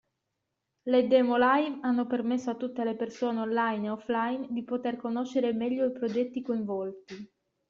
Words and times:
Le 0.91 1.07
demo 1.07 1.35
live 1.37 1.77
hanno 1.83 2.07
permesso 2.07 2.49
a 2.49 2.55
tutte 2.55 2.83
le 2.83 2.95
persone 2.95 3.41
Online 3.41 3.85
e 3.85 3.89
Offline 3.91 4.47
di 4.49 4.63
poter 4.63 4.95
conoscere 4.97 5.53
meglio 5.53 5.85
i 5.85 5.91
progetti 5.91 6.41
coinvolti. 6.41 7.31